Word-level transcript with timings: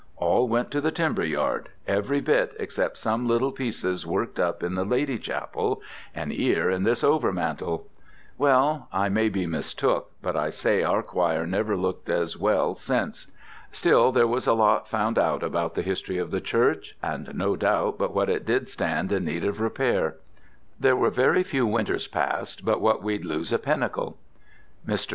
All 0.17 0.47
went 0.47 0.71
to 0.71 0.81
the 0.81 0.89
timber 0.91 1.23
yard 1.23 1.69
every 1.87 2.21
bit 2.21 2.53
except 2.57 2.97
some 2.97 3.27
little 3.27 3.51
pieces 3.51 4.03
worked 4.03 4.39
up 4.39 4.63
in 4.63 4.73
the 4.73 4.83
Lady 4.83 5.19
Chapel, 5.19 5.79
and 6.15 6.33
'ere 6.33 6.71
in 6.71 6.81
this 6.81 7.03
overmantel. 7.03 7.83
Well 8.35 8.87
I 8.91 9.09
may 9.09 9.29
be 9.29 9.45
mistook, 9.45 10.09
but 10.23 10.35
I 10.35 10.49
say 10.49 10.81
our 10.81 11.03
choir 11.03 11.45
never 11.45 11.77
looked 11.77 12.09
as 12.09 12.35
well 12.35 12.73
since. 12.73 13.27
Still 13.71 14.11
there 14.11 14.25
was 14.25 14.47
a 14.47 14.53
lot 14.55 14.87
found 14.87 15.19
out 15.19 15.43
about 15.43 15.75
the 15.75 15.83
history 15.83 16.17
of 16.17 16.31
the 16.31 16.41
church, 16.41 16.97
and 17.03 17.35
no 17.35 17.55
doubt 17.55 17.99
but 17.99 18.11
what 18.11 18.27
it 18.27 18.43
did 18.43 18.69
stand 18.69 19.11
in 19.11 19.25
need 19.25 19.43
of 19.45 19.61
repair. 19.61 20.15
There 20.79 20.95
was 20.95 21.13
very 21.15 21.43
few 21.43 21.67
winters 21.67 22.07
passed 22.07 22.65
but 22.65 22.81
what 22.81 23.03
we'd 23.03 23.23
lose 23.23 23.53
a 23.53 23.59
pinnicle." 23.59 24.17
Mr. 24.87 25.09